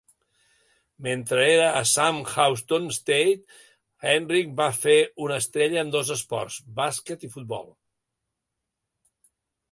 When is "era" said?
1.55-1.65